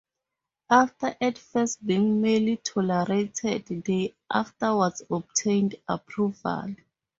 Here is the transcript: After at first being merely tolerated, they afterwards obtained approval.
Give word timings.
After 0.71 1.15
at 1.21 1.37
first 1.37 1.85
being 1.85 2.21
merely 2.21 2.57
tolerated, 2.57 3.67
they 3.85 4.15
afterwards 4.31 5.03
obtained 5.11 5.75
approval. 5.87 6.75